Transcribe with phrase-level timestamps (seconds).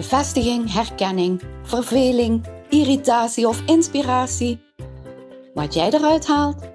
[0.00, 4.60] Bevestiging, herkenning, verveling, irritatie of inspiratie.
[5.54, 6.70] Wat jij eruit haalt,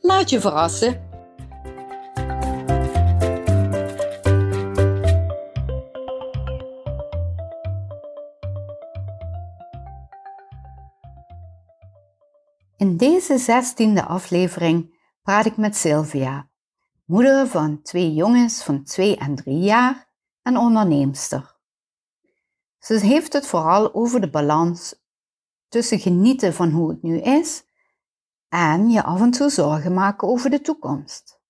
[0.00, 1.00] laat je verrassen.
[12.76, 16.48] In deze zestiende aflevering praat ik met Sylvia,
[17.04, 20.08] moeder van twee jongens van 2 en 3 jaar
[20.42, 21.51] en onderneemster.
[22.82, 25.04] Ze heeft het vooral over de balans
[25.68, 27.64] tussen genieten van hoe het nu is
[28.48, 31.40] en je af en toe zorgen maken over de toekomst.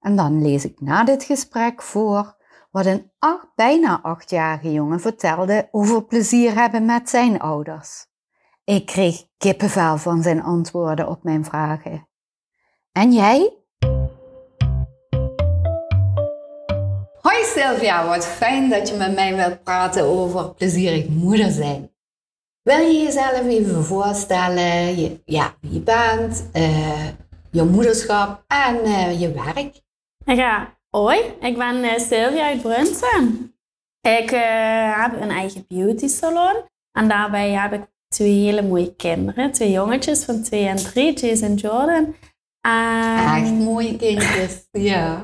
[0.00, 2.36] En dan lees ik na dit gesprek voor
[2.70, 8.06] wat een acht, bijna achtjarige jongen vertelde over plezier hebben met zijn ouders.
[8.64, 12.08] Ik kreeg kippenvel van zijn antwoorden op mijn vragen.
[12.92, 13.61] En jij?
[17.54, 21.90] Sylvia, wat fijn dat je met mij wilt praten over plezierig moeder zijn.
[22.62, 27.06] Wil je jezelf even voorstellen, je, ja, wie je bent, uh,
[27.50, 29.80] je moederschap en uh, je werk?
[30.24, 33.54] Ja, hoi, ik ben uh, Sylvia uit Brunsen.
[34.00, 36.54] Ik heb een eigen beauty salon
[36.92, 41.48] en daarbij heb ik twee hele mooie kinderen, twee jongetjes van twee en drie, Jason
[41.48, 42.14] en Jordan.
[42.60, 43.42] En...
[43.42, 45.22] Echt mooie kindjes, ja.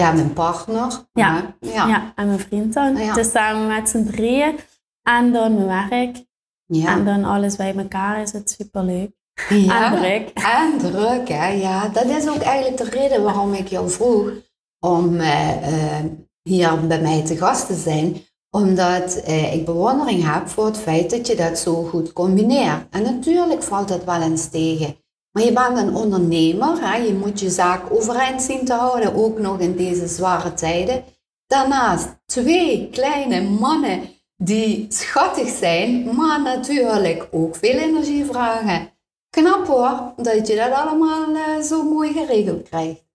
[0.00, 1.06] Ja, mijn partner.
[1.12, 1.86] Ja, ja.
[1.86, 2.12] ja.
[2.14, 2.96] en mijn vriend dan.
[2.96, 3.14] Ja.
[3.14, 4.58] Dus samen met z'n drieën.
[5.02, 6.24] En dan mijn werk.
[6.66, 6.92] Ja.
[6.92, 9.10] En dan alles bij elkaar is het superleuk.
[9.48, 9.92] Ja.
[9.92, 10.30] En druk.
[10.34, 11.48] En druk, hè.
[11.48, 14.30] Ja, dat is ook eigenlijk de reden waarom ik jou vroeg
[14.78, 16.04] om uh, uh,
[16.42, 18.16] hier bij mij te gast te zijn.
[18.50, 22.86] Omdat uh, ik bewondering heb voor het feit dat je dat zo goed combineert.
[22.90, 24.96] En natuurlijk valt dat wel eens tegen.
[25.32, 26.96] Maar je bent een ondernemer, hè?
[26.96, 31.04] je moet je zaak overeind zien te houden, ook nog in deze zware tijden.
[31.46, 38.90] Daarnaast twee kleine mannen die schattig zijn, maar natuurlijk ook veel energie vragen.
[39.30, 43.08] Knap hoor, dat je dat allemaal uh, zo mooi geregeld krijgt.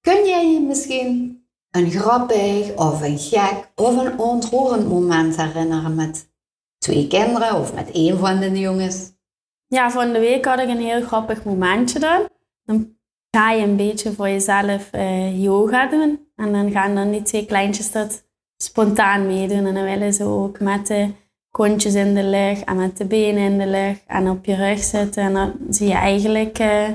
[0.00, 1.40] Kun jij je misschien
[1.70, 6.28] een grappig of een gek of een ontroerend moment herinneren met
[6.78, 9.15] twee kinderen of met één van de jongens?
[9.68, 12.28] Ja, van de week had ik een heel grappig momentje dan.
[12.64, 12.96] Dan
[13.30, 16.28] ga je een beetje voor jezelf uh, yoga doen.
[16.36, 18.24] En dan gaan dan die twee kleintjes dat
[18.56, 19.66] spontaan meedoen.
[19.66, 21.10] En dan willen ze ook met de
[21.50, 24.78] kontjes in de lucht en met de benen in de lucht en op je rug
[24.78, 25.22] zitten.
[25.22, 26.88] En dan zie je eigenlijk uh,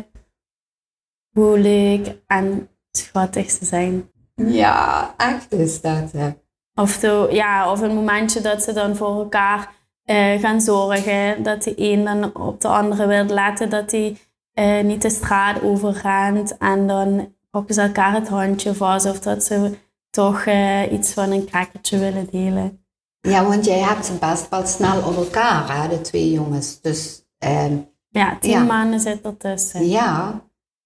[1.32, 4.09] hoe leuk en schattig ze zijn.
[4.36, 6.12] Ja, echt is dat.
[6.12, 6.30] Hè?
[6.76, 9.74] Of, de, ja, of een momentje dat ze dan voor elkaar
[10.11, 11.44] uh, gaan zorgen.
[11.44, 14.17] Dat de een dan op de andere wil laten dat hij
[14.53, 16.55] uh, niet de straat overgaat.
[16.57, 19.77] En dan pakken ze elkaar het handje vast of dat ze
[20.09, 22.85] toch uh, iets van een crackertje willen delen.
[23.22, 26.81] Ja, want jij hebt ze best wel snel op elkaar, hè, de twee jongens.
[26.81, 27.72] Dus, uh,
[28.09, 28.63] ja, tien ja.
[28.63, 29.88] maanden zit ertussen.
[29.88, 30.41] Ja.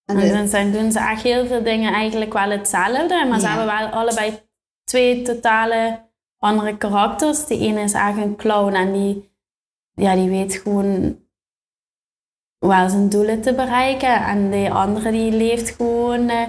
[0.06, 3.08] En, en dan zijn, doen ze echt heel veel dingen eigenlijk wel hetzelfde.
[3.08, 3.40] Maar ja.
[3.40, 4.40] ze hebben wel allebei
[4.84, 6.05] twee totale
[6.46, 7.46] andere karakters.
[7.46, 9.32] De ene is eigenlijk een clown en die,
[9.94, 11.20] ja, die weet gewoon
[12.60, 14.26] wel zijn doelen te bereiken.
[14.26, 16.42] En de andere die leeft gewoon, uh,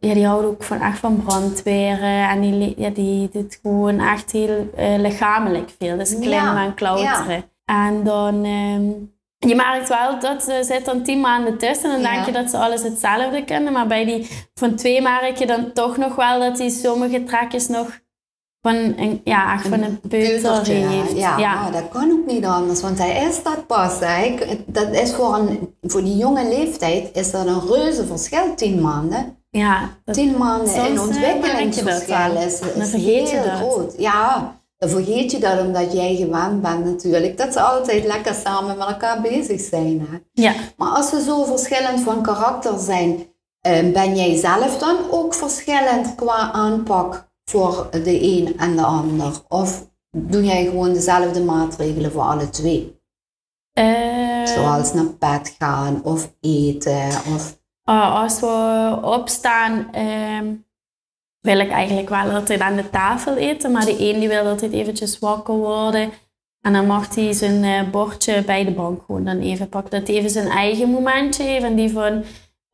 [0.00, 2.28] ja, die houdt ook van, echt van brandweren.
[2.28, 5.96] En die, ja, die doet gewoon echt heel uh, lichamelijk veel.
[5.96, 6.64] Dus klimmen ja.
[6.64, 7.36] en klauteren.
[7.36, 7.50] Ja.
[7.64, 11.90] En dan, um, je merkt wel dat ze zit dan tien maanden tussen.
[11.90, 13.72] En dan denk je dat ze alles hetzelfde kunnen.
[13.72, 17.68] Maar bij die van twee merk je dan toch nog wel dat die sommige trekjes
[17.68, 18.00] nog
[18.62, 21.16] van een, ja, van een peuter heeft.
[21.16, 21.66] Ja, ja.
[21.66, 23.98] Oh, dat kan ook niet anders, want hij is dat pas.
[24.00, 24.34] Hè.
[24.66, 29.36] Dat is voor, een, voor die jonge leeftijd is dat een reuze verschil, tien maanden.
[29.50, 33.58] Ja, tien maanden in eh, ontwikkelingsverschil is, is vergeet heel je dat.
[33.58, 33.94] groot.
[33.98, 37.38] Ja, dan vergeet je dat omdat jij gewend bent natuurlijk.
[37.38, 40.08] Dat ze altijd lekker samen met elkaar bezig zijn.
[40.10, 40.42] Hè.
[40.42, 40.52] Ja.
[40.76, 43.26] Maar als ze zo verschillend van karakter zijn,
[43.92, 49.32] ben jij zelf dan ook verschillend qua aanpak voor de een en de ander?
[49.48, 53.00] Of doe jij gewoon dezelfde maatregelen voor alle twee?
[53.78, 57.08] Uh, Zoals naar bed gaan of eten?
[57.34, 57.60] Of...
[57.84, 60.66] Uh, als we opstaan, um,
[61.40, 63.72] wil ik eigenlijk wel altijd aan de tafel eten.
[63.72, 66.10] Maar de een die wil altijd eventjes wakker worden.
[66.60, 69.98] En dan mag hij zijn uh, bordje bij de bank gewoon dan even pakken.
[69.98, 71.64] Dat hij even zijn eigen momentje heeft.
[71.64, 72.24] En die van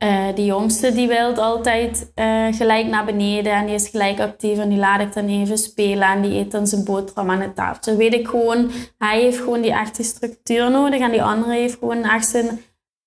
[0.05, 3.53] uh, die jongste die wil altijd uh, gelijk naar beneden.
[3.53, 4.59] En die is gelijk actief.
[4.59, 6.09] En die laat ik dan even spelen.
[6.09, 7.97] En die eet dan zijn boterham aan de tafel.
[7.97, 11.01] Weet ik gewoon, hij heeft gewoon die echte structuur nodig.
[11.01, 12.61] En die andere heeft gewoon echt zijn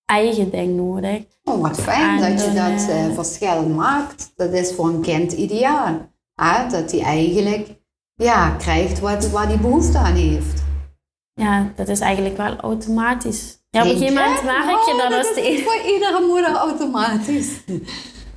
[0.06, 1.24] eigen ding nodig.
[1.44, 4.32] Oh, wat fijn dat je dat uh, verschil maakt.
[4.36, 6.10] Dat is voor een kind ideaal.
[6.72, 7.68] Dat hij eigenlijk
[8.16, 10.64] ja, krijgt wat, wat hij behoefte aan heeft.
[11.34, 13.61] Ja, dat is eigenlijk wel automatisch.
[13.74, 15.62] Ja, op een gegeven moment merk je dat als de...
[15.66, 17.50] voor iedere moeder automatisch.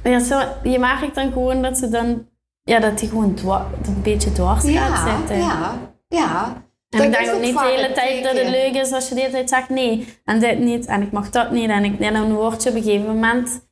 [0.03, 2.27] Ja, zo, je merkt dan gewoon dat ze dan...
[2.63, 3.39] Ja, dat hij gewoon
[3.87, 5.37] een beetje dwars ja, gaat zitten.
[5.37, 5.79] Ja,
[6.09, 6.63] ja.
[6.91, 9.21] En ik denk ook niet de hele tijd dat het leuk is als je de
[9.21, 12.13] hele tijd zegt nee, en dit niet, en ik mag dat niet, en, ik, en
[12.13, 13.67] dan word je op een gegeven moment...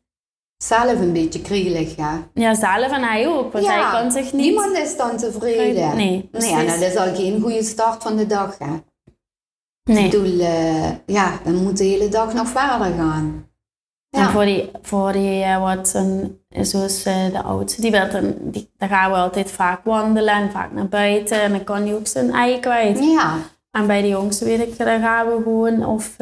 [0.56, 2.30] Zelf een beetje kriegelig, ja.
[2.34, 4.46] Ja, zelf en hij ook, want hij kan zich niet...
[4.46, 5.96] niemand is dan tevreden.
[5.96, 8.72] Nee, Nee, en dat is al geen goede start van de dag, hè.
[9.84, 10.04] Nee.
[10.04, 13.46] Ik bedoel, uh, ja, dan moet de hele dag nog verder gaan.
[14.08, 14.26] Ja.
[14.26, 18.70] En voor die, voor die uh, wat een, zoals uh, de oudste, die dan, die,
[18.76, 21.42] daar gaan we altijd vaak wandelen en vaak naar buiten.
[21.42, 22.98] En dan kan hij ook zijn ei kwijt.
[22.98, 23.36] Ja.
[23.70, 26.16] En bij de jongste weet ik, daar gaan we gewoon of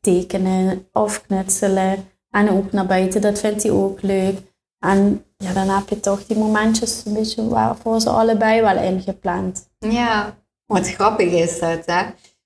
[0.00, 2.08] tekenen of knutselen.
[2.30, 4.38] En ook naar buiten, dat vindt hij ook leuk.
[4.78, 9.68] En ja, dan heb je toch die momentjes een beetje voor ze allebei wel ingepland.
[9.78, 10.36] Ja,
[10.66, 12.02] wat grappig is dat, hè?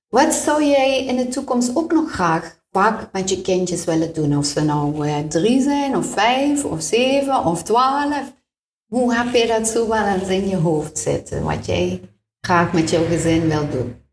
[0.09, 4.39] Wat zou jij in de toekomst ook nog graag vaak met je kindjes willen doen?
[4.39, 8.33] Of ze nou uh, drie zijn, of vijf, of zeven, of twaalf.
[8.87, 11.43] Hoe heb je dat zo wel eens in je hoofd zitten?
[11.43, 12.01] Wat jij
[12.41, 14.07] graag met jouw gezin wil doen?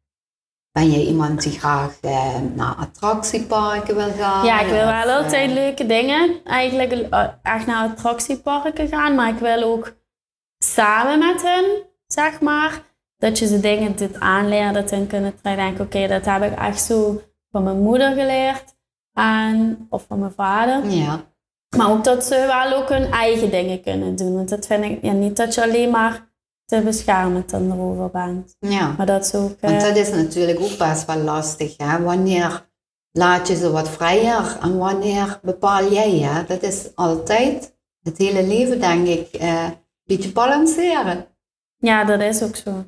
[0.71, 4.45] Ben jij iemand die graag uh, naar attractieparken wil gaan?
[4.45, 6.43] Ja, ik wil wel of, altijd uh, leuke dingen.
[6.43, 7.07] Eigenlijk
[7.41, 9.15] echt naar attractieparken gaan.
[9.15, 9.95] Maar ik wil ook
[10.57, 11.65] samen met hen,
[12.07, 12.81] zeg maar
[13.25, 16.81] dat je ze dingen dit aanleert, dat ze kunnen denken, oké, dat heb ik echt
[16.81, 18.75] zo van mijn moeder geleerd.
[19.13, 20.89] En, of van mijn vader.
[20.89, 21.23] Ja.
[21.77, 24.35] Maar ook dat ze wel ook hun eigen dingen kunnen doen.
[24.35, 26.33] Want dat vind ik ja, niet dat je alleen maar
[26.65, 28.55] te beschermend dan erover bent.
[28.59, 28.93] Ja.
[28.97, 29.59] Maar dat is ook...
[29.59, 31.77] Want dat is natuurlijk ook best wel lastig.
[31.77, 32.01] Hè?
[32.01, 32.69] Wanneer
[33.11, 36.17] laat je ze wat vrijer en wanneer bepaal jij?
[36.19, 36.43] Hè?
[36.45, 41.25] Dat is altijd het hele leven, denk ik, eh, een beetje balanceren.
[41.77, 42.83] Ja, dat is ook zo.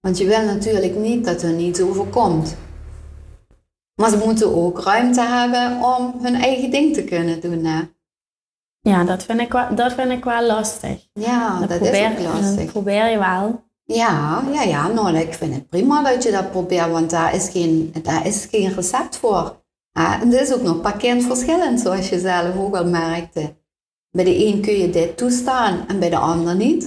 [0.00, 2.56] Want je wil natuurlijk niet dat er niets overkomt.
[3.94, 7.64] Maar ze moeten ook ruimte hebben om hun eigen ding te kunnen doen.
[7.64, 7.80] Hè?
[8.80, 11.08] Ja, dat vind, ik wel, dat vind ik wel lastig.
[11.12, 12.56] Ja, dat, dat is ook lastig.
[12.56, 13.62] Dat probeer je wel.
[13.84, 14.88] Ja, ja, ja.
[14.88, 18.46] Nou, ik vind het prima dat je dat probeert, want daar is geen, daar is
[18.50, 19.62] geen recept voor.
[19.92, 23.54] en het is ook nog pakend verschillend, zoals je zelf ook al merkte.
[24.10, 26.82] Bij de een kun je dit toestaan en bij de ander niet.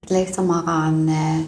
[0.00, 1.38] Het ligt er maar aan eh,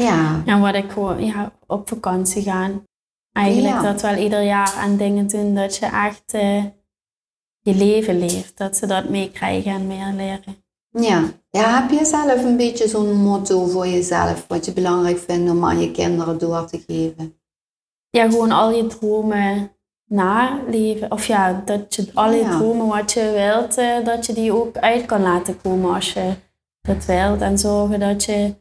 [0.00, 0.42] ja.
[0.46, 2.84] En wat ik gewoon, ja, op vakantie gaan.
[3.32, 6.64] Eigenlijk dat wel ieder jaar aan dingen doen dat je echt uh,
[7.60, 8.56] je leven leeft.
[8.56, 10.62] Dat ze dat meekrijgen en meer leren.
[10.90, 11.22] Ja.
[11.50, 15.64] ja, heb je zelf een beetje zo'n motto voor jezelf, wat je belangrijk vindt om
[15.64, 17.38] aan je kinderen door te geven?
[18.10, 19.70] Ja, gewoon al je dromen
[20.04, 21.10] naleven.
[21.10, 24.76] Of ja, dat je al je dromen wat je wilt, uh, dat je die ook
[24.76, 26.34] uit kan laten komen als je
[26.80, 27.40] dat wilt.
[27.40, 28.54] En zorgen dat je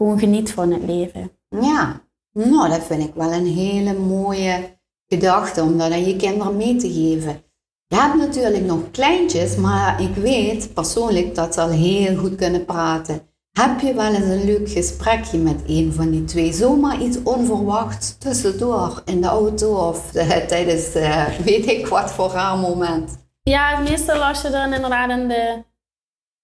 [0.00, 1.30] gewoon geniet van het leven.
[1.48, 2.00] Ja,
[2.32, 6.76] nou dat vind ik wel een hele mooie gedachte om dat aan je kinderen mee
[6.76, 7.42] te geven.
[7.86, 12.64] Je hebt natuurlijk nog kleintjes, maar ik weet persoonlijk dat ze al heel goed kunnen
[12.64, 13.20] praten.
[13.50, 16.52] Heb je wel eens een leuk gesprekje met een van die twee?
[16.52, 22.30] Zomaar iets onverwachts tussendoor in de auto of uh, tijdens uh, weet ik wat voor
[22.30, 23.18] raar moment?
[23.42, 25.64] Ja, meestal als je dan inderdaad in de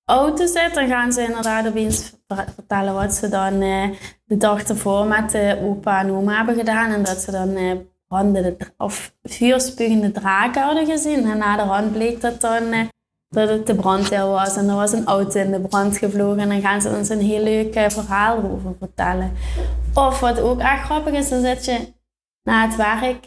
[0.05, 3.89] auto zit, dan gaan ze inderdaad opeens vertellen wat ze dan uh,
[4.25, 6.93] de dag ervoor met de opa en oma hebben gedaan.
[6.93, 7.73] En dat ze dan uh,
[8.09, 11.31] brandende, of vuurspugende draken hadden gezien.
[11.31, 12.81] En na de hand bleek dat dan uh,
[13.29, 14.57] dat het de brandweer was.
[14.57, 16.41] En er was een auto in de brand gevlogen.
[16.41, 19.33] En dan gaan ze ons een heel leuk verhaal erover vertellen.
[19.95, 21.93] Of wat ook echt grappig is, dan zit je
[22.43, 23.27] na het werk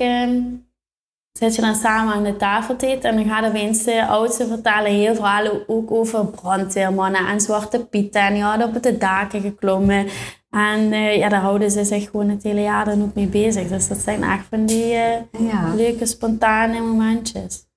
[1.39, 5.15] zit je dan samen aan de tafel eten en dan opeens de oudste vertellen heel
[5.15, 8.22] verhalen ook over brandweermannen en zwarte pieten.
[8.22, 10.08] En die hadden op de daken geklommen.
[10.50, 13.67] En uh, ja, daar houden ze zich gewoon het hele jaar dan ook mee bezig.
[13.67, 17.67] Dus dat zijn echt van die uh, leuke, spontane momentjes.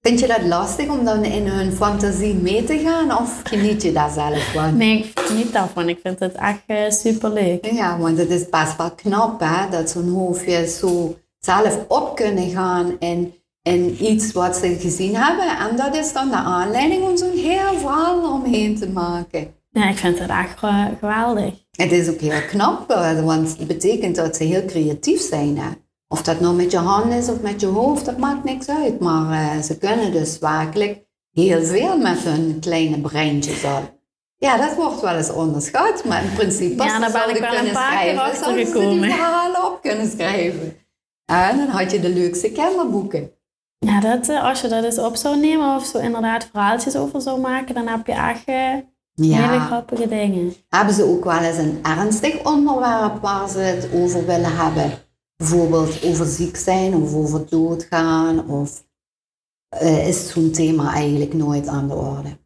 [0.00, 3.92] Vind je dat lastig om dan in hun fantasie mee te gaan of geniet je
[3.92, 4.76] daar zelf van?
[4.76, 5.88] Nee, ik geniet daarvan.
[5.88, 7.66] Ik vind het echt uh, superleuk.
[7.72, 12.50] Ja, want het is best wel knap hè, dat zo'n hoofdje zo zelf op kunnen
[12.50, 15.58] gaan in, in iets wat ze gezien hebben.
[15.58, 19.54] En dat is dan de aanleiding om zo'n heel verhaal omheen te maken.
[19.70, 20.58] Ja, ik vind het echt
[20.98, 21.54] geweldig.
[21.70, 22.92] Het is ook heel knap,
[23.24, 25.58] want het betekent dat ze heel creatief zijn.
[25.58, 25.68] Hè?
[26.08, 29.00] Of dat nou met je hand is of met je hoofd, dat maakt niks uit.
[29.00, 34.00] Maar uh, ze kunnen dus werkelijk heel veel met hun kleine breintjes al.
[34.36, 37.72] Ja, dat wordt wel eens onderschat, maar in principe ja, daar ben ik wel een
[37.72, 39.00] paar keer achter gekomen.
[39.00, 40.76] die verhalen op kunnen schrijven.
[41.24, 43.30] En dan had je de leukste kinderboeken.
[43.78, 47.20] Ja, dat, eh, als je dat eens op zou nemen of zo inderdaad verhaaltjes over
[47.20, 48.44] zou maken, dan heb je echt
[49.14, 49.48] ja.
[49.48, 50.54] hele grappige dingen.
[50.68, 54.90] Hebben ze ook wel eens een ernstig onderwerp waar ze het over willen hebben?
[55.36, 58.50] Bijvoorbeeld over ziek zijn of over doodgaan?
[58.50, 58.84] Of
[59.82, 62.36] uh, is zo'n thema eigenlijk nooit aan de orde?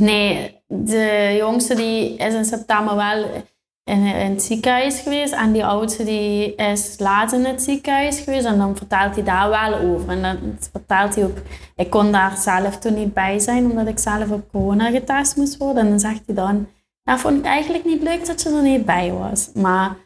[0.00, 3.44] Nee, de jongste die is in september wel
[3.86, 5.32] in, het ziekenhuis geweest.
[5.32, 8.44] En die oudste die is laat in het ziekenhuis geweest.
[8.44, 10.08] En dan vertelt hij daar wel over.
[10.08, 11.36] En dan vertelt hij ook...
[11.76, 15.56] Ik kon daar zelf toen niet bij zijn, omdat ik zelf op corona getest moest
[15.56, 15.82] worden.
[15.82, 16.68] En dan zegt hij dan...
[17.04, 19.50] Nou, vond ik eigenlijk niet leuk dat je er niet bij was.
[19.54, 19.96] Maar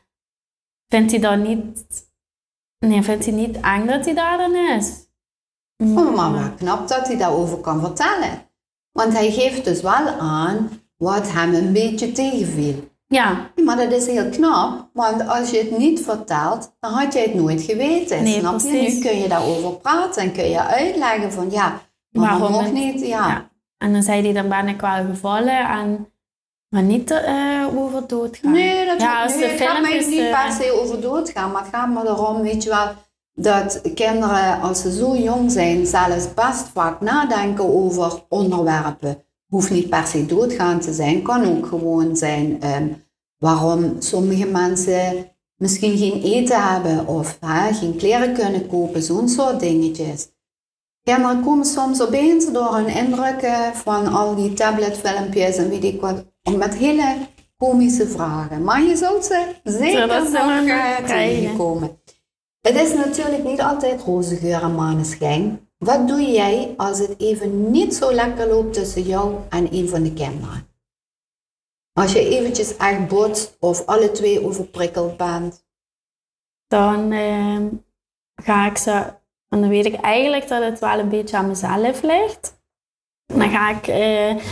[0.88, 1.84] vindt hij dan niet...
[2.78, 5.08] Nee, vindt hij niet eng dat hij daar dan is?
[5.76, 8.48] Oh, wat knap dat hij daarover kan vertellen.
[8.92, 12.89] Want hij geeft dus wel aan wat hem een beetje tegenviel.
[13.14, 13.50] Ja.
[13.64, 17.34] Maar dat is heel knap, want als je het niet vertelt, dan had je het
[17.34, 18.22] nooit geweten.
[18.22, 18.70] Nee, snap je?
[18.70, 23.06] Nu kun je daarover praten en kun je uitleggen van ja, waarom nog niet?
[23.06, 23.50] Ja.
[23.78, 26.12] En dan zei hij, dan ben ik wel gevallen en
[26.68, 28.52] maar niet uh, over doodgaan.
[28.52, 31.74] Nee, dat ja, nee, het gaat mij niet per eh, se over doodgaan, maar het
[31.74, 32.92] gaat me erom, weet je wel,
[33.34, 39.24] dat kinderen als ze zo jong zijn zelfs best vaak nadenken over onderwerpen.
[39.50, 43.04] Hoeft niet per se doodgaan te zijn, kan ook gewoon zijn um,
[43.38, 49.60] waarom sommige mensen misschien geen eten hebben of hè, geen kleren kunnen kopen, zo'n soort
[49.60, 50.28] dingetjes.
[51.02, 56.24] Kinderen komen soms opeens door hun indrukken van al die tabletfilmpjes en weet ik wat,
[56.56, 57.16] met hele
[57.56, 58.64] komische vragen.
[58.64, 62.00] Maar je zult ze zeker nog uh, tegenkomen.
[62.60, 65.69] Het is natuurlijk niet altijd roze geur en maneschijn.
[65.84, 70.02] Wat doe jij als het even niet zo lekker loopt tussen jou en een van
[70.02, 70.68] de kinderen?
[71.92, 75.66] Als je eventjes echt botst of alle twee overprikkeld bent?
[76.66, 77.66] Dan uh,
[78.34, 78.92] ga ik ze,
[79.48, 82.62] en dan weet ik eigenlijk dat het wel een beetje aan mezelf ligt.
[83.26, 84.44] Dan ga ik uh,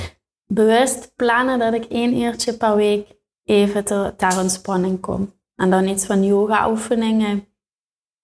[0.46, 3.84] bewust plannen dat ik één uurtje per week even
[4.16, 5.32] ter ontspanning kom.
[5.54, 7.48] En dan iets van yoga oefeningen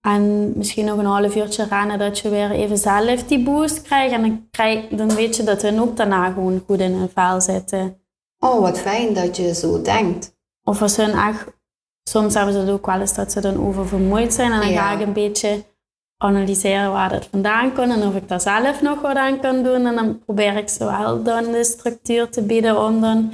[0.04, 4.12] en misschien nog een half uurtje rennen dat je weer even zelf die boost krijgt.
[4.12, 7.40] En dan, krijg, dan weet je dat hun ook daarna gewoon goed in hun vel
[7.40, 8.00] zitten.
[8.38, 10.36] Oh, wat fijn dat je zo denkt.
[10.62, 11.46] Of als hun echt...
[12.08, 14.52] Soms hebben ze het ook wel eens dat ze dan oververmoeid zijn.
[14.52, 15.64] En dan ga ik een beetje
[16.16, 17.92] analyseren waar dat vandaan komt.
[17.92, 19.86] En of ik daar zelf nog wat aan kan doen.
[19.86, 23.32] En dan probeer ik ze wel dan de structuur te bieden om dan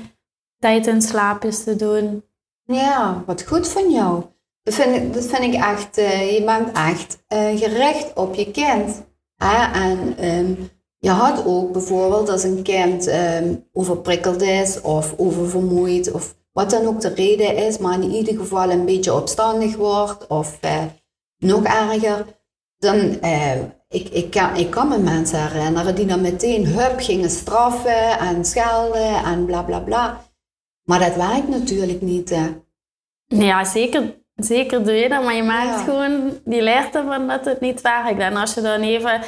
[0.58, 2.24] tijd in slaapjes te doen.
[2.64, 4.24] Ja, wat goed van jou.
[4.62, 9.08] Dat vind dat vind ik echt, uh, je bent echt uh, gericht op je kind.
[9.72, 16.34] En um, je had ook bijvoorbeeld als een kind um, overprikkeld is of oververmoeid of
[16.52, 20.58] wat dan ook de reden is, maar in ieder geval een beetje opstandig wordt of
[20.64, 20.84] uh,
[21.38, 22.26] nog erger,
[22.78, 23.18] dan
[23.88, 28.44] ik, ik, kan, ik kan me mensen herinneren die dan meteen hup gingen straffen en
[28.44, 30.24] schelden en bla bla bla.
[30.84, 32.34] Maar dat werkt natuurlijk niet.
[33.26, 37.60] Ja, zeker Zeker doe je dat, maar je maakt gewoon, die leert ervan dat het
[37.60, 38.20] niet werkt.
[38.20, 39.20] En als je dan even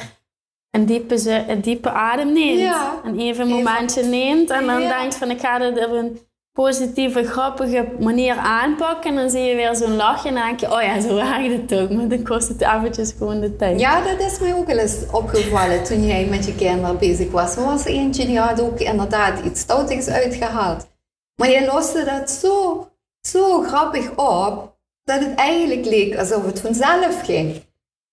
[0.71, 5.31] een diepe, een diepe adem neemt en even een momentje neemt en dan denkt van
[5.31, 6.19] ik ga dit op een
[6.53, 10.73] positieve, grappige manier aanpakken en dan zie je weer zo'n lachje en dan denk je,
[10.73, 13.79] oh ja, zo werkt het ook, maar dan kost het eventjes gewoon de tijd.
[13.79, 17.55] Ja, dat is mij ook wel eens opgevallen toen jij met je kinderen bezig was.
[17.55, 20.87] Er was eentje die had ook inderdaad iets stoutigs uitgehaald.
[21.35, 22.87] Maar je loste dat zo,
[23.21, 24.72] zo grappig op
[25.03, 27.61] dat het eigenlijk leek alsof het vanzelf ging.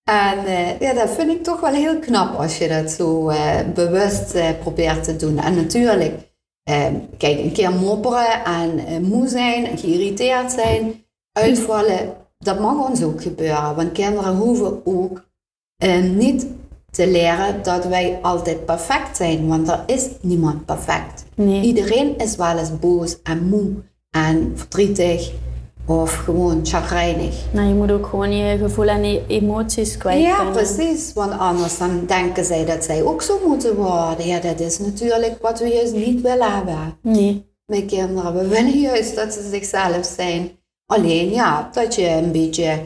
[0.05, 3.61] En uh, ja, dat vind ik toch wel heel knap als je dat zo uh,
[3.75, 5.39] bewust uh, probeert te doen.
[5.39, 6.15] En natuurlijk,
[6.63, 13.23] ehm, kijk, een keer mopperen en moe zijn, geïrriteerd zijn, uitvallen, dat mag ons ook
[13.23, 13.75] gebeuren.
[13.75, 15.29] Want kinderen hoeven ook
[16.03, 16.47] niet
[16.91, 21.25] te leren dat wij altijd perfect zijn, want er is niemand perfect.
[21.35, 21.63] Nee.
[21.63, 23.73] Iedereen is wel eens boos en moe
[24.11, 25.33] en verdrietig
[25.91, 27.45] of gewoon chagrijnig.
[27.53, 31.13] Nou, je moet ook gewoon je gevoel en je emoties kwijt Ja, precies.
[31.13, 34.27] Want anders dan denken zij dat zij ook zo moeten worden.
[34.27, 36.99] Ja, dat is natuurlijk wat we juist niet willen hebben.
[37.03, 37.49] Nee.
[37.67, 38.35] Met kinderen.
[38.35, 40.59] We willen juist dat ze zichzelf zijn.
[40.87, 42.81] Alleen ja, dat je een beetje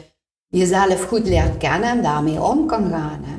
[0.48, 3.20] jezelf goed leert kennen en daarmee om kan gaan.
[3.24, 3.36] Hè.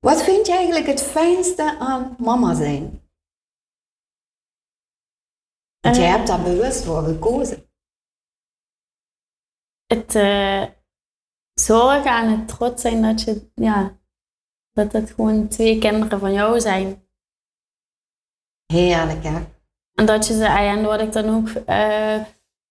[0.00, 3.00] Wat vind je eigenlijk het fijnste aan mama zijn?
[5.80, 6.12] Want jij Eh.
[6.12, 7.70] hebt daar bewust voor gekozen.
[9.92, 10.62] Het eh,
[11.54, 13.98] zorgen en het trots zijn dat je, ja,
[14.72, 17.02] dat het gewoon twee kinderen van jou zijn.
[18.66, 19.40] Heerlijk, hè?
[19.94, 22.20] En dat je ze, en wat ik dan ook eh,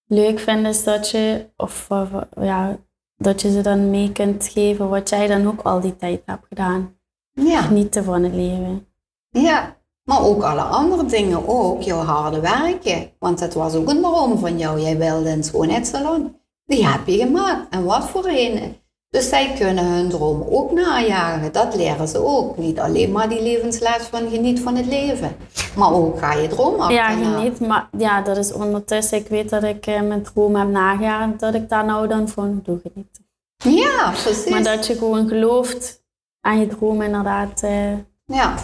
[0.05, 2.09] leuk vind, is dat je, of, of,
[2.39, 2.77] ja,
[3.15, 6.47] dat je ze dan mee kunt geven wat jij dan ook al die tijd hebt
[6.47, 6.97] gedaan.
[7.31, 7.61] Ja.
[7.61, 8.87] Genieten van het leven.
[9.29, 13.11] Ja, maar ook alle andere dingen, ook jouw harde werken.
[13.19, 14.79] Want dat was ook een droom van jou.
[14.79, 16.39] Jij wilde een schoonheidssalon.
[16.65, 17.65] Die heb je gemaakt.
[17.69, 18.79] En wat voor een.
[19.09, 21.51] Dus zij kunnen hun droom ook najagen.
[21.51, 22.57] Dat leren ze ook.
[22.57, 25.35] Niet alleen maar die levensles van geniet van het leven.
[25.75, 27.37] Maar ook ga je droom Ja, achterna.
[27.37, 31.39] geniet, maar ja, dat is ondertussen, ik weet dat ik eh, mijn droom heb nagejaagd,
[31.39, 33.25] dat ik daar nou dan van doe genieten.
[33.63, 34.49] Ja, precies.
[34.51, 36.03] Maar dat je gewoon gelooft
[36.41, 37.61] aan je droom inderdaad.
[37.63, 37.91] eh,
[38.25, 38.55] Ja,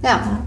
[0.00, 0.44] ja.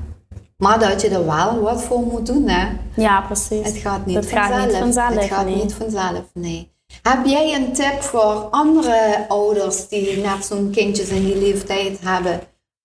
[0.57, 2.67] Maar dat je er wel wat voor moet doen, hè.
[2.95, 3.65] ja, precies.
[3.65, 4.49] Het gaat niet Dat vanzelf.
[4.59, 5.55] gaat niet vanzelf, Het gaat nee.
[5.55, 6.71] niet vanzelf, nee.
[7.01, 12.39] Heb jij een tip voor andere ouders die net zo'n kindjes in die leeftijd hebben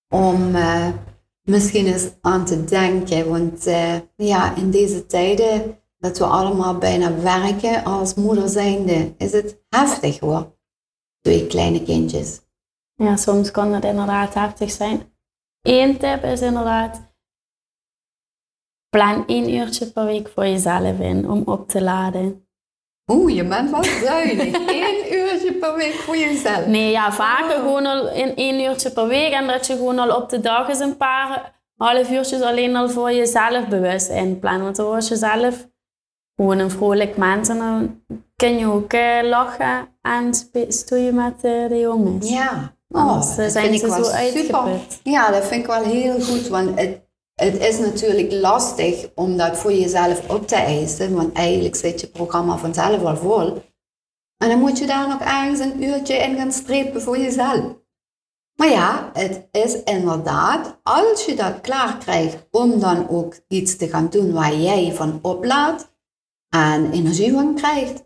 [0.09, 0.89] om eh,
[1.43, 3.29] misschien eens aan te denken?
[3.29, 9.33] Want eh, ja, in deze tijden dat we allemaal bijna werken als moeder zijnde, is
[9.33, 10.57] het heftig hoor.
[11.21, 12.41] Twee kleine kindjes.
[12.95, 15.13] Ja, soms kan het inderdaad heftig zijn.
[15.63, 17.15] Eén tip is inderdaad,
[18.89, 22.44] plan één uurtje per week voor jezelf in om op te laden.
[23.13, 24.55] Oeh, je bent wel zuinig.
[24.83, 26.67] Eén uurtje per week voor jezelf.
[26.67, 30.17] Nee, ja, vaker gewoon al in één uurtje per week en dat je gewoon al
[30.17, 34.63] op de dag eens een paar half uurtjes alleen al voor jezelf bewust inplannen.
[34.63, 35.69] Want dan word je zelf
[36.37, 38.03] gewoon een vrolijk mens en dan
[38.37, 40.35] kun je ook eh, lachen en
[40.69, 42.29] stoeien met eh, de jongens.
[42.31, 42.75] Ja.
[42.89, 44.69] Eh, dat zijn vind ik wel zo super.
[45.03, 47.04] Ja, dat vind ik wel heel goed, want het,
[47.45, 52.07] het is natuurlijk lastig om dat voor jezelf op te eisen, want eigenlijk zit je
[52.07, 53.63] programma vanzelf al vol.
[54.37, 57.83] En dan moet je daar nog ergens een uurtje in gaan strepen voor jezelf.
[58.55, 63.89] Maar ja, het is inderdaad, als je dat klaar krijgt om dan ook iets te
[63.89, 65.93] gaan doen waar jij van oplaadt
[66.49, 68.05] en energie van krijgt,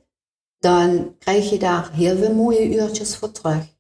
[0.59, 3.77] dan krijg je daar heel veel mooie uurtjes voor terug.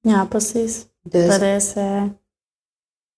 [0.00, 0.86] Ja, precies.
[1.02, 2.04] Dus Dat is, eh,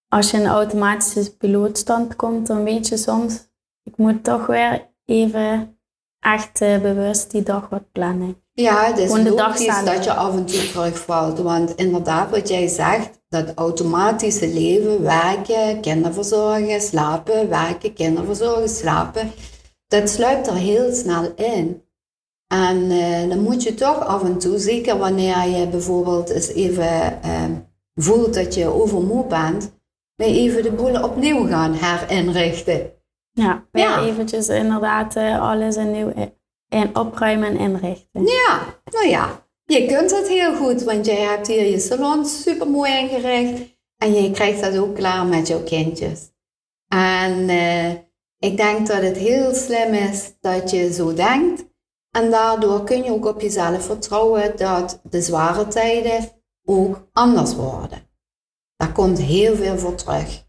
[0.08, 3.48] als je in een automatische pilootstand komt, dan weet je soms,
[3.82, 5.78] ik moet toch weer even
[6.20, 8.42] echt eh, bewust die dag wat plannen.
[8.52, 11.38] Ja, het is de logisch dat je af en toe terugvalt.
[11.38, 18.68] Want inderdaad, wat jij zegt, dat automatische leven, werken, kinderen verzorgen, slapen, werken, kinderen verzorgen,
[18.68, 19.30] slapen,
[19.86, 21.82] dat sluipt er heel snel in.
[22.46, 27.22] En eh, dan moet je toch af en toe, zeker wanneer je bijvoorbeeld eens even
[27.22, 27.44] eh,
[27.94, 29.70] voelt dat je overmoe bent,
[30.18, 32.92] weer even de boel opnieuw gaan herinrichten.
[33.32, 34.02] Ja, weer Ja.
[34.04, 36.12] eventjes inderdaad eh, alles in, nieuw,
[36.68, 38.26] in opruimen en inrichten.
[38.26, 42.68] Ja, nou ja, je kunt het heel goed, want jij hebt hier je salon super
[42.70, 46.20] mooi ingericht en je krijgt dat ook klaar met jouw kindjes.
[46.88, 47.90] En eh,
[48.38, 51.64] ik denk dat het heel slim is dat je zo denkt
[52.10, 56.28] en daardoor kun je ook op jezelf vertrouwen dat de zware tijden
[56.64, 58.06] ook anders worden.
[58.78, 60.46] Daar komt heel veel voor terug.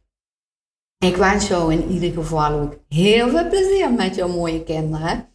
[0.98, 5.28] Ik wens jou in ieder geval ook heel veel plezier met jouw mooie kinderen.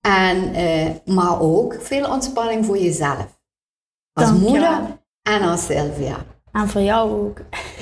[0.00, 3.40] En, eh, maar ook veel ontspanning voor jezelf.
[4.12, 6.24] Als moeder en als Sylvia.
[6.52, 7.38] En voor jou ook.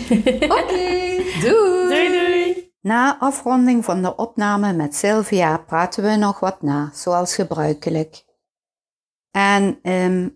[0.61, 1.88] Oké, doei.
[1.88, 2.72] Doei doei!
[2.81, 8.24] Na afronding van de opname met Sylvia praten we nog wat na, zoals gebruikelijk.
[9.31, 10.29] En ehm,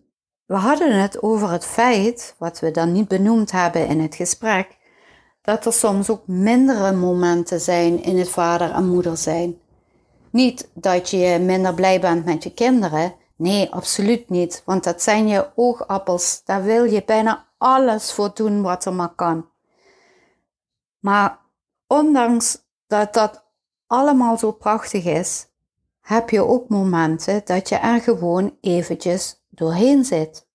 [0.49, 4.77] we hadden het over het feit, wat we dan niet benoemd hebben in het gesprek,
[5.43, 9.59] dat er soms ook mindere momenten zijn in het vader en moeder zijn.
[10.31, 15.29] Niet dat je minder blij bent met je kinderen, nee, absoluut niet, want dat zijn
[15.29, 19.49] je oogappels, daar wil je bijna alles voor doen wat er maar kan.
[20.99, 21.39] Maar
[21.87, 23.45] ondanks dat dat
[23.87, 25.47] allemaal zo prachtig is,
[26.09, 30.49] heb je ook momenten dat je er gewoon eventjes doorheen zit.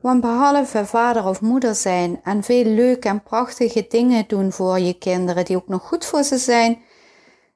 [0.00, 4.98] Want behalve vader of moeder zijn en veel leuke en prachtige dingen doen voor je
[4.98, 6.82] kinderen die ook nog goed voor ze zijn,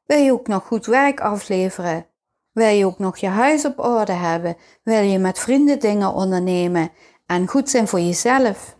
[0.07, 2.07] wil je ook nog goed werk afleveren.
[2.53, 4.57] Wil je ook nog je huis op orde hebben?
[4.83, 6.91] Wil je met vrienden dingen ondernemen
[7.27, 8.77] en goed zijn voor jezelf?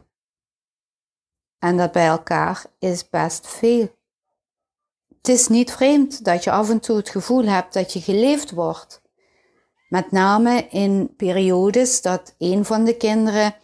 [1.59, 3.99] En dat bij elkaar is best veel.
[5.21, 8.51] Het is niet vreemd dat je af en toe het gevoel hebt dat je geleefd
[8.51, 9.03] wordt.
[9.89, 13.55] Met name in periodes dat een van de kinderen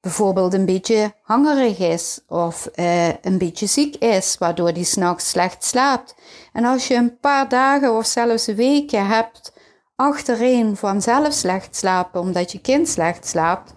[0.00, 5.64] bijvoorbeeld een beetje hangerig is of uh, een beetje ziek is, waardoor die s'nachts slecht
[5.64, 6.14] slaapt.
[6.52, 9.52] En als je een paar dagen of zelfs weken hebt
[9.94, 13.72] achtereen vanzelf slecht slapen omdat je kind slecht slaapt,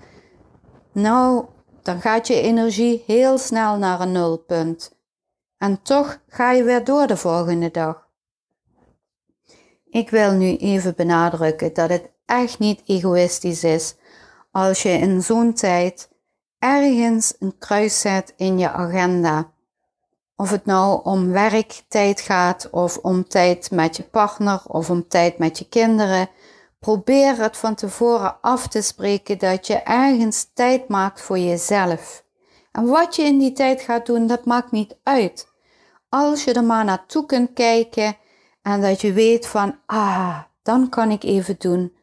[0.93, 1.45] nou,
[1.83, 4.98] dan gaat je energie heel snel naar een nulpunt.
[5.59, 8.07] En toch ga je weer door de volgende dag.
[9.89, 13.95] Ik wil nu even benadrukken dat het echt niet egoïstisch is
[14.51, 16.09] als je in zo'n tijd
[16.59, 19.51] ergens een kruis zet in je agenda.
[20.35, 25.37] Of het nou om werktijd gaat of om tijd met je partner of om tijd
[25.37, 26.29] met je kinderen.
[26.79, 32.23] Probeer het van tevoren af te spreken dat je ergens tijd maakt voor jezelf.
[32.71, 35.48] En wat je in die tijd gaat doen, dat maakt niet uit.
[36.09, 38.17] Als je er maar naartoe kunt kijken
[38.61, 41.97] en dat je weet van, ah, dan kan ik even doen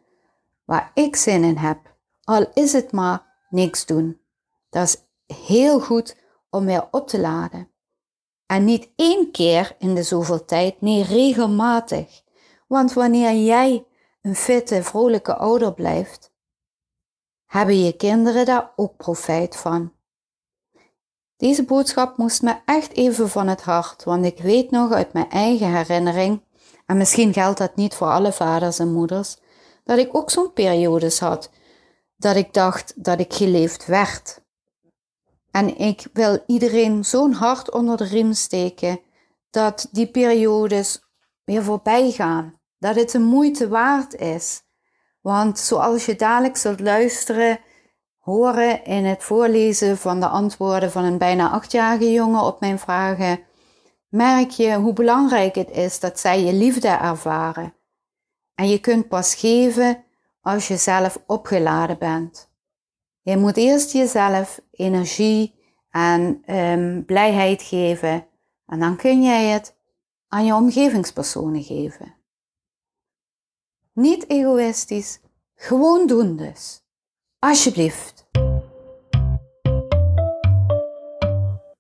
[0.65, 1.95] waar ik zin in heb.
[2.25, 4.21] Al is het maar niks doen.
[4.71, 5.05] Dat is
[5.37, 6.17] heel goed
[6.51, 7.71] om weer op te laden.
[8.47, 12.23] En niet één keer in de zoveel tijd, nee, regelmatig.
[12.67, 13.87] Want wanneer jij
[14.23, 16.33] een fitte, vrolijke ouder blijft,
[17.47, 19.93] hebben je kinderen daar ook profijt van.
[21.37, 25.31] Deze boodschap moest me echt even van het hart, want ik weet nog uit mijn
[25.31, 26.43] eigen herinnering,
[26.87, 29.37] en misschien geldt dat niet voor alle vaders en moeders,
[29.85, 31.51] dat ik ook zo'n periodes had
[32.17, 34.41] dat ik dacht dat ik geleefd werd.
[35.51, 39.01] En ik wil iedereen zo'n hart onder de riem steken
[39.51, 41.01] dat die periodes
[41.45, 42.55] weer voorbij gaan.
[42.79, 44.63] Dat het de moeite waard is.
[45.21, 47.61] Want zoals je dadelijk zult luisteren,
[48.27, 53.41] horen in het voorlezen van de antwoorden van een bijna achtjarige jongen op mijn vragen,
[54.09, 57.75] merk je hoe belangrijk het is dat zij je liefde ervaren.
[58.55, 60.05] En je kunt pas geven
[60.41, 62.51] als je zelf opgeladen bent.
[63.23, 65.55] Je moet eerst jezelf energie
[65.91, 68.27] en um, blijheid geven
[68.67, 69.77] en dan kun jij het
[70.29, 72.15] aan je omgevingspersonen geven.
[73.93, 75.21] Niet egoïstisch,
[75.55, 76.86] gewoon doen dus.
[77.47, 78.27] Alsjeblieft.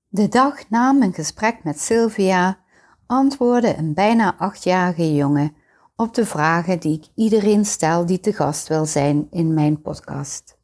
[0.08, 2.58] De dag na mijn gesprek met Sylvia
[3.06, 5.56] antwoordde een bijna achtjarige jongen
[5.96, 10.58] op de vragen die ik iedereen stel die te gast wil zijn in mijn podcast.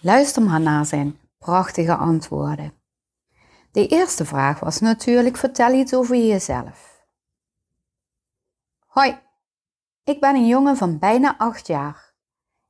[0.00, 2.72] Luister maar naar zijn prachtige antwoorden.
[3.72, 7.06] De eerste vraag was natuurlijk: vertel iets over jezelf.
[8.86, 9.18] Hoi,
[10.04, 12.11] ik ben een jongen van bijna acht jaar.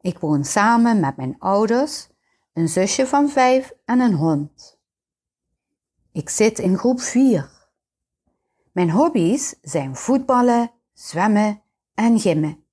[0.03, 2.09] Ik woon samen met mijn ouders,
[2.53, 4.81] een zusje van vijf en een hond.
[6.13, 7.51] Ik zit in groep 4.
[8.73, 11.63] Mijn hobby's zijn voetballen, zwemmen
[11.95, 12.65] en gimmen.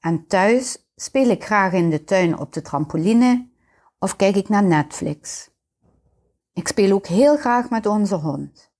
[0.00, 3.48] En thuis speel ik graag in de tuin op de trampoline
[3.98, 5.50] of kijk ik naar Netflix.
[6.52, 8.72] Ik speel ook heel graag met onze hond.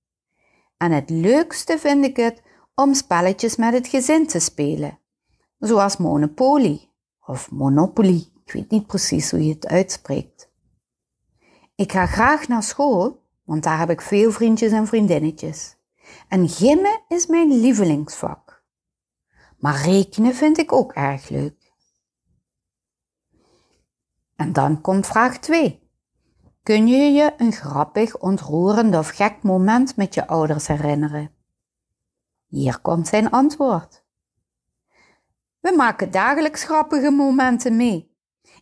[0.77, 2.41] En het leukste vind ik het
[2.75, 4.99] om spelletjes met het gezin te spelen,
[5.59, 6.86] zoals Monopoly
[7.27, 8.31] of Monopoly.
[8.45, 10.51] Ik weet niet precies hoe je het uitspreekt.
[11.75, 15.77] Ik ga graag naar school, want daar heb ik veel vriendjes en vriendinnetjes.
[16.27, 18.63] En gimmen is mijn lievelingsvak.
[19.57, 21.73] Maar rekenen vind ik ook erg leuk.
[24.35, 25.89] En dan komt vraag 2.
[26.63, 31.31] Kun je je een grappig, ontroerend of gek moment met je ouders herinneren?
[32.47, 34.05] Hier komt zijn antwoord.
[35.59, 38.15] We maken dagelijks grappige momenten mee.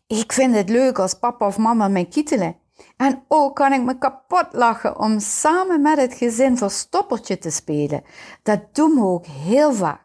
[0.08, 2.58] Ik vind het leuk als papa of mama mij kietelen.
[2.97, 8.03] En ook kan ik me kapot lachen om samen met het gezin verstoppertje te spelen.
[8.43, 10.03] Dat doen we ook heel vaak.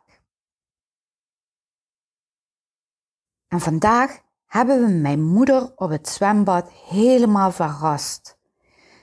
[3.48, 8.38] En vandaag hebben we mijn moeder op het zwembad helemaal verrast.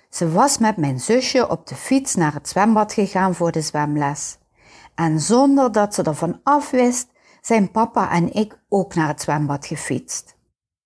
[0.10, 4.38] Ze was met mijn zusje op de fiets naar het zwembad gegaan voor de zwemles.
[4.95, 7.08] En zonder dat ze ervan afwist,
[7.48, 10.36] zijn papa en ik ook naar het zwembad gefietst.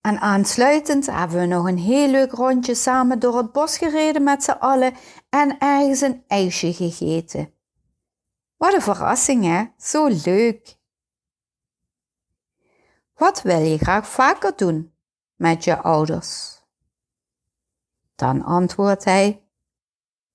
[0.00, 4.42] En aansluitend hebben we nog een heel leuk rondje samen door het bos gereden met
[4.42, 4.94] z'n allen
[5.28, 7.52] en ergens een ijsje gegeten.
[8.56, 9.64] Wat een verrassing, hè?
[9.78, 10.76] Zo leuk!
[13.14, 14.94] Wat wil je graag vaker doen
[15.36, 16.60] met je ouders?
[18.14, 19.42] Dan antwoordt hij: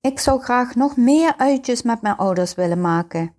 [0.02, 3.36] Ik zou graag nog meer uitjes met mijn ouders willen maken.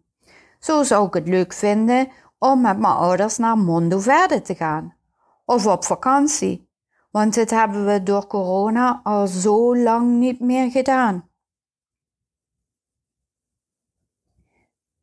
[0.58, 4.96] Zo zou ik het leuk vinden om met mijn ouders naar Mondo Verde te gaan
[5.44, 6.70] of op vakantie,
[7.10, 11.30] want dit hebben we door corona al zo lang niet meer gedaan.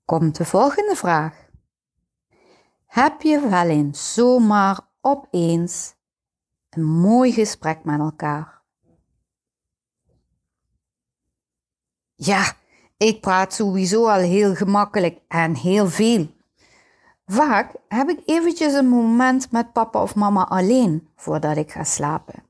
[0.05, 1.49] Komt de volgende vraag.
[2.85, 5.95] Heb je wel eens zomaar opeens
[6.69, 8.63] een mooi gesprek met elkaar.
[12.15, 12.53] Ja,
[12.97, 16.34] ik praat sowieso al heel gemakkelijk en heel veel.
[17.25, 22.43] Vaak heb ik eventjes een moment met papa of mama alleen voordat ik ga slapen.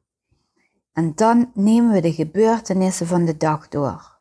[0.93, 4.19] En dan nemen we de gebeurtenissen van de dag door.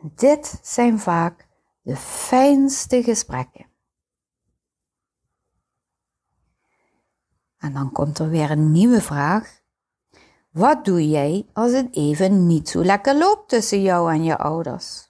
[0.00, 1.48] Dit zijn vaak
[1.82, 3.66] de fijnste gesprekken.
[7.58, 9.60] En dan komt er weer een nieuwe vraag.
[10.50, 15.07] Wat doe jij als het even niet zo lekker loopt tussen jou en je ouders?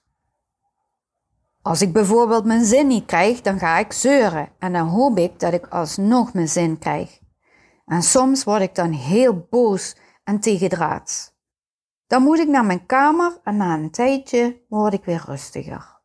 [1.61, 5.39] Als ik bijvoorbeeld mijn zin niet krijg, dan ga ik zeuren en dan hoop ik
[5.39, 7.19] dat ik alsnog mijn zin krijg.
[7.85, 11.37] En soms word ik dan heel boos en tegendraads.
[12.07, 15.99] Dan moet ik naar mijn kamer en na een tijdje word ik weer rustiger.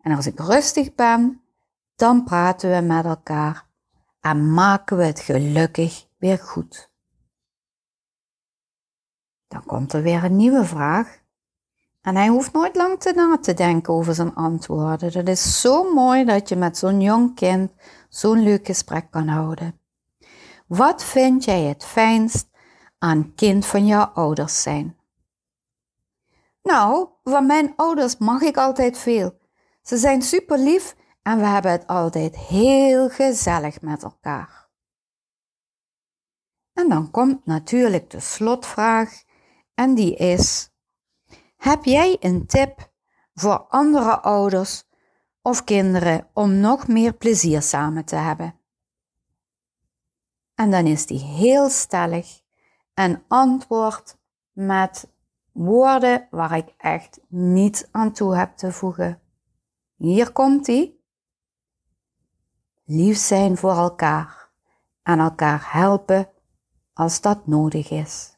[0.00, 1.42] En als ik rustig ben,
[1.94, 3.66] dan praten we met elkaar
[4.20, 6.92] en maken we het gelukkig weer goed.
[9.48, 11.17] Dan komt er weer een nieuwe vraag.
[12.08, 15.12] En hij hoeft nooit lang te na te denken over zijn antwoorden.
[15.12, 17.72] Dat is zo mooi dat je met zo'n jong kind
[18.08, 19.80] zo'n leuk gesprek kan houden.
[20.66, 22.48] Wat vind jij het fijnst
[22.98, 24.96] aan kind van jouw ouders zijn?
[26.62, 29.38] Nou, van mijn ouders mag ik altijd veel.
[29.82, 34.68] Ze zijn super lief en we hebben het altijd heel gezellig met elkaar.
[36.72, 39.22] En dan komt natuurlijk de slotvraag
[39.74, 40.70] en die is:
[41.58, 42.90] heb jij een tip
[43.34, 44.84] voor andere ouders
[45.42, 48.54] of kinderen om nog meer plezier samen te hebben?
[50.54, 52.40] En dan is die heel stellig
[52.94, 54.16] en antwoord
[54.52, 55.08] met
[55.52, 59.20] woorden waar ik echt niet aan toe heb te voegen.
[59.96, 61.04] Hier komt die.
[62.84, 64.50] Lief zijn voor elkaar
[65.02, 66.28] en elkaar helpen
[66.92, 68.36] als dat nodig is.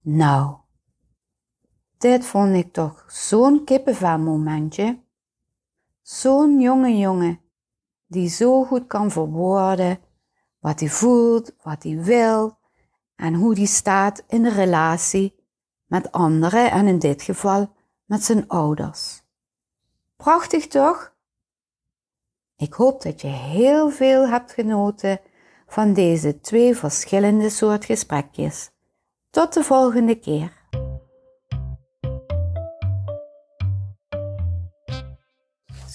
[0.00, 0.56] Nou,
[1.98, 4.98] dit vond ik toch zo'n kippenvelmomentje.
[6.02, 7.40] Zo'n jonge jongen
[8.06, 9.98] die zo goed kan verwoorden
[10.58, 12.58] wat hij voelt, wat hij wil
[13.16, 15.34] en hoe hij staat in de relatie
[15.86, 19.22] met anderen en in dit geval met zijn ouders.
[20.16, 21.16] Prachtig toch?
[22.56, 25.20] Ik hoop dat je heel veel hebt genoten
[25.66, 28.70] van deze twee verschillende soort gesprekjes.
[29.30, 30.57] Tot de volgende keer.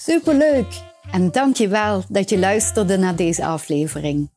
[0.06, 0.82] Superleuk!
[1.12, 4.30] En dankjewel dat je luisterde naar deze aflevering.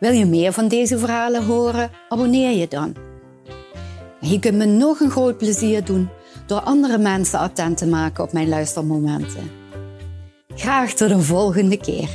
[0.00, 1.90] Wil je meer van deze verhalen horen?
[2.08, 2.94] Abonneer je dan.
[4.20, 6.08] Je kunt me nog een groot plezier doen
[6.46, 9.50] door andere mensen attent te maken op mijn luistermomenten.
[10.54, 12.08] Graag tot de volgende keer.